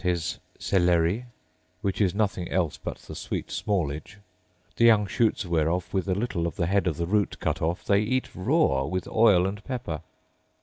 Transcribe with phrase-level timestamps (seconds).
[0.03, 1.25] selleri (celery),
[1.83, 4.17] which is nothing else but the sweet smallage;
[4.77, 7.85] the young shoots whereof, with a little of the head of the root cut off,
[7.85, 10.01] they eat raw with oil and pepper.